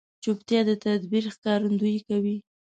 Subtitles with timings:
[0.23, 2.37] چوپتیا، د تدبیر ښکارندویي کوي.